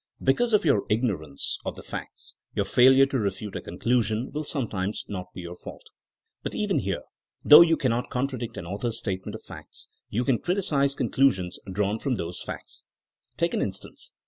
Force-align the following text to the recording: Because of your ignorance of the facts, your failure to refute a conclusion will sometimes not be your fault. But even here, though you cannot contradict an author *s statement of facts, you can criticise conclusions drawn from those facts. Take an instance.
Because 0.19 0.51
of 0.51 0.65
your 0.65 0.87
ignorance 0.89 1.59
of 1.63 1.75
the 1.75 1.83
facts, 1.83 2.33
your 2.55 2.65
failure 2.65 3.05
to 3.05 3.19
refute 3.19 3.55
a 3.55 3.61
conclusion 3.61 4.31
will 4.31 4.41
sometimes 4.41 5.05
not 5.07 5.27
be 5.31 5.41
your 5.41 5.55
fault. 5.55 5.91
But 6.41 6.55
even 6.55 6.79
here, 6.79 7.03
though 7.43 7.61
you 7.61 7.77
cannot 7.77 8.09
contradict 8.09 8.57
an 8.57 8.65
author 8.65 8.87
*s 8.87 8.97
statement 8.97 9.35
of 9.35 9.43
facts, 9.43 9.87
you 10.09 10.25
can 10.25 10.39
criticise 10.39 10.95
conclusions 10.95 11.59
drawn 11.71 11.99
from 11.99 12.15
those 12.15 12.41
facts. 12.41 12.83
Take 13.37 13.53
an 13.53 13.61
instance. 13.61 14.11